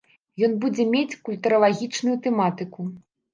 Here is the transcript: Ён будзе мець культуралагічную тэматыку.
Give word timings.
Ён 0.45 0.53
будзе 0.63 0.85
мець 0.93 1.19
культуралагічную 1.29 2.15
тэматыку. 2.25 2.81